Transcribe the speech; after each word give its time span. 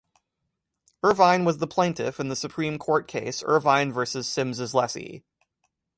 Irvine 1.03 1.45
was 1.45 1.59
the 1.59 1.67
plaintiff 1.67 2.19
in 2.19 2.27
the 2.27 2.35
Supreme 2.35 2.79
Court 2.79 3.07
case 3.07 3.43
"Irvine 3.45 3.91
versus 3.91 4.27
Sims's 4.27 4.73
Lessee". 4.73 5.21